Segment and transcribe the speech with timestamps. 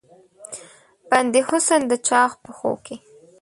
[1.09, 2.95] بندي حسن د چا پښو کې